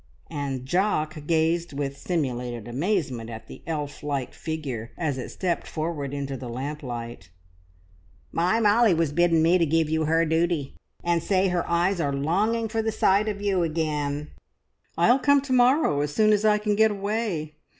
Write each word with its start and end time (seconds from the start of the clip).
And 0.31 0.65
Jock 0.65 1.27
gazed 1.27 1.73
with 1.73 1.95
simulated 1.95 2.67
amazement 2.67 3.29
at 3.29 3.45
the 3.45 3.61
elf 3.67 4.01
like 4.01 4.33
figure 4.33 4.89
as 4.97 5.19
it 5.19 5.29
stepped 5.29 5.67
forward 5.67 6.11
into 6.11 6.35
the 6.35 6.49
lamplight. 6.49 7.29
"My 8.31 8.59
Molly 8.59 8.95
was 8.95 9.13
biddin' 9.13 9.43
me 9.43 9.63
give 9.67 9.91
you 9.91 10.05
her 10.05 10.25
duty, 10.25 10.75
and 11.03 11.21
say 11.21 11.49
her 11.49 11.69
eyes 11.69 12.01
are 12.01 12.11
longing 12.13 12.67
for 12.67 12.81
the 12.81 12.91
sight 12.91 13.27
of 13.29 13.43
you 13.43 13.61
again." 13.61 14.31
"I'll 14.97 15.19
come 15.19 15.39
to 15.41 15.53
morrow, 15.53 16.01
as 16.01 16.11
soon 16.11 16.33
as 16.33 16.45
I 16.45 16.57
can 16.57 16.75
get 16.75 16.89
away. 16.89 17.57